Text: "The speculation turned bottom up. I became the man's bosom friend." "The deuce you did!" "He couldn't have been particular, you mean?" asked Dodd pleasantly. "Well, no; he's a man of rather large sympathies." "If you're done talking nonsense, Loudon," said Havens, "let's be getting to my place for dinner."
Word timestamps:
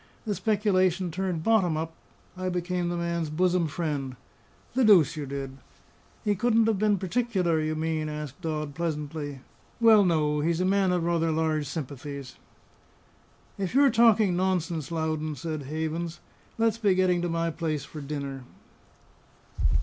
"The 0.25 0.33
speculation 0.33 1.11
turned 1.11 1.43
bottom 1.43 1.77
up. 1.77 1.93
I 2.35 2.49
became 2.49 2.89
the 2.89 2.97
man's 2.97 3.29
bosom 3.29 3.67
friend." 3.67 4.15
"The 4.73 4.83
deuce 4.83 5.15
you 5.15 5.27
did!" 5.27 5.57
"He 6.25 6.33
couldn't 6.33 6.65
have 6.65 6.79
been 6.79 6.97
particular, 6.97 7.61
you 7.61 7.75
mean?" 7.75 8.09
asked 8.09 8.41
Dodd 8.41 8.73
pleasantly. 8.73 9.41
"Well, 9.79 10.03
no; 10.03 10.39
he's 10.39 10.59
a 10.59 10.65
man 10.65 10.91
of 10.91 11.03
rather 11.03 11.29
large 11.31 11.67
sympathies." 11.67 12.37
"If 13.59 13.75
you're 13.75 13.91
done 13.91 14.05
talking 14.07 14.35
nonsense, 14.35 14.89
Loudon," 14.91 15.35
said 15.35 15.65
Havens, 15.67 16.19
"let's 16.57 16.79
be 16.79 16.95
getting 16.95 17.21
to 17.21 17.29
my 17.29 17.51
place 17.51 17.85
for 17.85 18.01
dinner." 18.01 18.43